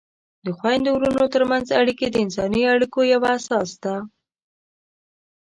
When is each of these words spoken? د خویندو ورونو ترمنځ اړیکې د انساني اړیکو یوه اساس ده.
د 0.45 0.47
خویندو 0.57 0.89
ورونو 0.95 1.23
ترمنځ 1.35 1.67
اړیکې 1.81 2.07
د 2.09 2.15
انساني 2.25 2.61
اړیکو 2.73 2.99
یوه 3.13 3.29
اساس 3.37 3.69
ده. 3.83 3.95